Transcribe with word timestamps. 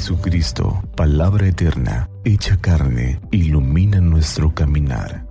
Jesucristo, 0.00 0.82
palabra 0.96 1.46
eterna, 1.46 2.08
hecha 2.24 2.58
carne, 2.58 3.20
ilumina 3.32 4.00
nuestro 4.00 4.54
caminar. 4.54 5.26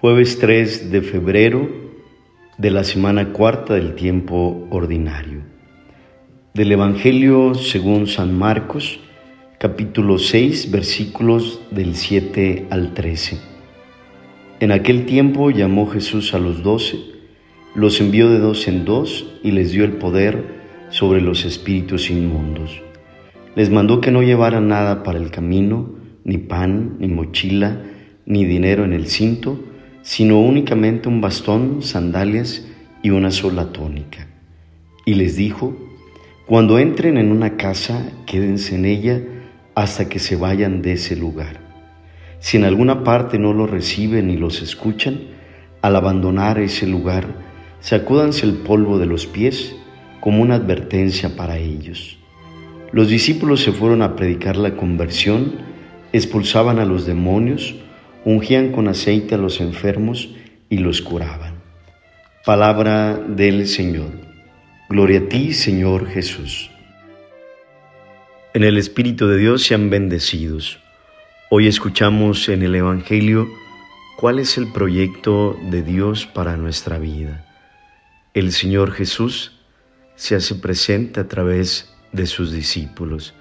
Jueves 0.00 0.38
3 0.38 0.92
de 0.92 1.02
febrero 1.02 1.68
de 2.56 2.70
la 2.70 2.84
semana 2.84 3.32
cuarta 3.32 3.74
del 3.74 3.96
tiempo 3.96 4.68
ordinario. 4.70 5.42
Del 6.54 6.70
Evangelio 6.70 7.56
según 7.56 8.06
San 8.06 8.38
Marcos, 8.38 9.00
capítulo 9.62 10.18
6, 10.18 10.72
versículos 10.72 11.60
del 11.70 11.94
7 11.94 12.66
al 12.70 12.94
13. 12.94 13.38
En 14.58 14.72
aquel 14.72 15.06
tiempo 15.06 15.50
llamó 15.50 15.86
Jesús 15.86 16.34
a 16.34 16.40
los 16.40 16.64
doce, 16.64 16.98
los 17.76 18.00
envió 18.00 18.28
de 18.28 18.40
dos 18.40 18.66
en 18.66 18.84
dos 18.84 19.24
y 19.44 19.52
les 19.52 19.70
dio 19.70 19.84
el 19.84 19.92
poder 19.92 20.46
sobre 20.90 21.20
los 21.20 21.44
espíritus 21.44 22.10
inmundos. 22.10 22.82
Les 23.54 23.70
mandó 23.70 24.00
que 24.00 24.10
no 24.10 24.24
llevaran 24.24 24.66
nada 24.66 25.04
para 25.04 25.20
el 25.20 25.30
camino, 25.30 25.94
ni 26.24 26.38
pan, 26.38 26.96
ni 26.98 27.06
mochila, 27.06 27.82
ni 28.26 28.44
dinero 28.44 28.84
en 28.84 28.92
el 28.92 29.06
cinto, 29.06 29.60
sino 30.02 30.40
únicamente 30.40 31.08
un 31.08 31.20
bastón, 31.20 31.82
sandalias 31.82 32.66
y 33.00 33.10
una 33.10 33.30
sola 33.30 33.72
tónica. 33.72 34.26
Y 35.06 35.14
les 35.14 35.36
dijo, 35.36 35.76
cuando 36.46 36.80
entren 36.80 37.16
en 37.16 37.30
una 37.30 37.56
casa, 37.56 38.10
quédense 38.26 38.74
en 38.74 38.86
ella 38.86 39.22
hasta 39.74 40.08
que 40.08 40.18
se 40.18 40.36
vayan 40.36 40.82
de 40.82 40.92
ese 40.92 41.16
lugar. 41.16 41.60
Si 42.38 42.56
en 42.56 42.64
alguna 42.64 43.04
parte 43.04 43.38
no 43.38 43.52
los 43.52 43.70
reciben 43.70 44.26
ni 44.26 44.36
los 44.36 44.62
escuchan, 44.62 45.20
al 45.80 45.96
abandonar 45.96 46.58
ese 46.58 46.86
lugar, 46.86 47.26
sacúdanse 47.80 48.46
el 48.46 48.54
polvo 48.54 48.98
de 48.98 49.06
los 49.06 49.26
pies 49.26 49.74
como 50.20 50.42
una 50.42 50.56
advertencia 50.56 51.36
para 51.36 51.58
ellos. 51.58 52.18
Los 52.92 53.08
discípulos 53.08 53.62
se 53.62 53.72
fueron 53.72 54.02
a 54.02 54.16
predicar 54.16 54.56
la 54.56 54.76
conversión, 54.76 55.54
expulsaban 56.12 56.78
a 56.78 56.84
los 56.84 57.06
demonios, 57.06 57.74
ungían 58.24 58.70
con 58.72 58.88
aceite 58.88 59.34
a 59.34 59.38
los 59.38 59.60
enfermos 59.60 60.34
y 60.68 60.78
los 60.78 61.00
curaban. 61.00 61.54
Palabra 62.44 63.14
del 63.16 63.66
Señor. 63.66 64.10
Gloria 64.88 65.20
a 65.20 65.28
ti, 65.28 65.52
Señor 65.52 66.06
Jesús 66.08 66.71
en 68.54 68.64
el 68.64 68.76
Espíritu 68.76 69.28
de 69.28 69.38
Dios 69.38 69.62
sean 69.62 69.88
bendecidos. 69.88 70.78
Hoy 71.50 71.68
escuchamos 71.68 72.50
en 72.50 72.62
el 72.62 72.74
Evangelio 72.74 73.48
cuál 74.18 74.38
es 74.38 74.58
el 74.58 74.70
proyecto 74.70 75.58
de 75.70 75.82
Dios 75.82 76.26
para 76.26 76.58
nuestra 76.58 76.98
vida. 76.98 77.46
El 78.34 78.52
Señor 78.52 78.92
Jesús 78.92 79.52
se 80.16 80.34
hace 80.34 80.54
presente 80.54 81.20
a 81.20 81.28
través 81.28 81.94
de 82.12 82.26
sus 82.26 82.52
discípulos, 82.52 83.32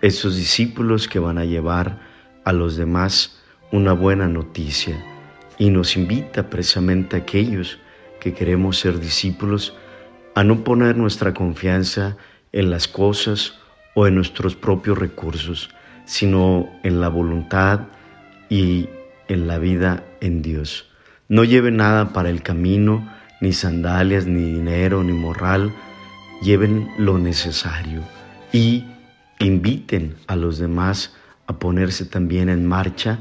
esos 0.00 0.36
discípulos 0.36 1.06
que 1.06 1.20
van 1.20 1.38
a 1.38 1.44
llevar 1.44 2.00
a 2.44 2.52
los 2.52 2.76
demás 2.76 3.40
una 3.70 3.92
buena 3.92 4.26
noticia 4.26 5.00
y 5.56 5.70
nos 5.70 5.96
invita 5.96 6.50
precisamente 6.50 7.14
a 7.14 7.20
aquellos 7.20 7.78
que 8.18 8.34
queremos 8.34 8.78
ser 8.78 8.98
discípulos 8.98 9.76
a 10.34 10.42
no 10.42 10.64
poner 10.64 10.96
nuestra 10.96 11.32
confianza 11.32 12.16
en 12.50 12.70
las 12.70 12.88
cosas 12.88 13.54
o 13.98 14.06
en 14.06 14.14
nuestros 14.14 14.54
propios 14.54 14.96
recursos, 14.96 15.70
sino 16.04 16.68
en 16.84 17.00
la 17.00 17.08
voluntad 17.08 17.88
y 18.48 18.88
en 19.26 19.48
la 19.48 19.58
vida 19.58 20.04
en 20.20 20.40
Dios. 20.40 20.88
No 21.26 21.42
lleven 21.42 21.78
nada 21.78 22.12
para 22.12 22.30
el 22.30 22.44
camino, 22.44 23.12
ni 23.40 23.52
sandalias, 23.52 24.24
ni 24.24 24.52
dinero, 24.52 25.02
ni 25.02 25.12
morral, 25.12 25.72
lleven 26.42 26.88
lo 26.96 27.18
necesario 27.18 28.02
y 28.52 28.84
inviten 29.40 30.14
a 30.28 30.36
los 30.36 30.58
demás 30.58 31.16
a 31.48 31.58
ponerse 31.58 32.04
también 32.04 32.50
en 32.50 32.66
marcha 32.66 33.18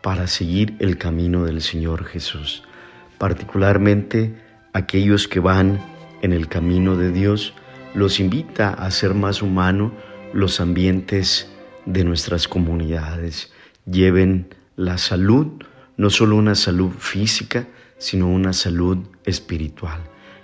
para 0.00 0.28
seguir 0.28 0.76
el 0.78 0.96
camino 0.96 1.44
del 1.44 1.60
Señor 1.60 2.04
Jesús. 2.04 2.62
Particularmente 3.18 4.36
aquellos 4.74 5.26
que 5.26 5.40
van 5.40 5.80
en 6.22 6.32
el 6.32 6.46
camino 6.46 6.96
de 6.96 7.10
Dios, 7.10 7.52
los 7.94 8.20
invita 8.20 8.70
a 8.72 8.92
ser 8.92 9.14
más 9.14 9.42
humano, 9.42 9.92
los 10.32 10.60
ambientes 10.60 11.50
de 11.86 12.04
nuestras 12.04 12.48
comunidades, 12.48 13.52
lleven 13.84 14.54
la 14.76 14.98
salud, 14.98 15.46
no 15.96 16.10
solo 16.10 16.36
una 16.36 16.54
salud 16.54 16.90
física, 16.98 17.68
sino 17.98 18.28
una 18.28 18.52
salud 18.52 18.98
espiritual. 19.24 20.00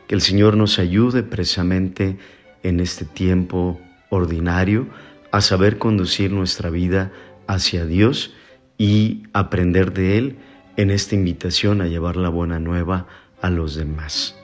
Que 0.07 0.15
el 0.15 0.21
Señor 0.21 0.57
nos 0.57 0.79
ayude 0.79 1.23
precisamente 1.23 2.19
en 2.63 2.81
este 2.81 3.05
tiempo 3.05 3.81
ordinario 4.11 4.89
a 5.33 5.41
saber 5.41 5.79
conducir 5.79 6.31
nuestra 6.33 6.71
vida 6.71 7.13
hacia 7.47 7.87
Dios 7.87 8.35
y 8.79 9.25
aprender 9.33 9.93
de 9.93 10.19
Él 10.19 10.37
en 10.77 10.91
esta 10.91 11.15
invitación 11.15 11.81
a 11.81 11.87
llevar 11.87 12.17
la 12.17 12.29
buena 12.29 12.59
nueva 12.59 13.07
a 13.41 13.51
los 13.51 13.75
demás. 13.75 14.37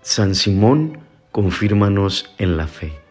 San 0.00 0.34
Simón, 0.34 0.98
confírmanos 1.30 2.34
en 2.38 2.56
la 2.56 2.66
fe. 2.66 3.01